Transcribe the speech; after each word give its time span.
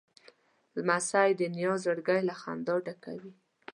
لمسی 0.75 1.29
د 1.39 1.41
نیا 1.55 1.73
زړګی 1.83 2.21
له 2.29 2.33
خندا 2.41 2.75
ډکوي. 2.85 3.33